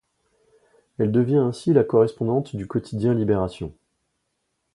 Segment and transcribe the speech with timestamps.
[0.97, 3.71] Elle devient ainsi la correspondante du quotidien Libération.